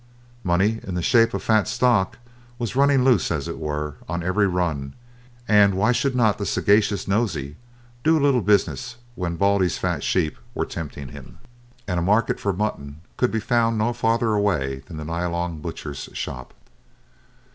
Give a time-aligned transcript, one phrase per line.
[0.43, 2.17] Money, in the shape of fat stock,
[2.57, 4.95] was running loose, as it were, on every run,
[5.47, 7.55] and why should not the sagacious Nosey
[8.03, 11.37] do a little business when Baldy's fat sheep were tempting him,
[11.87, 16.09] and a market for mutton could be found no farther away than the Nyalong butcher's
[16.13, 16.55] shop.